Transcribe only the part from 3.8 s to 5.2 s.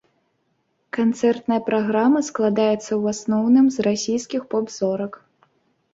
расійскіх поп-зорак.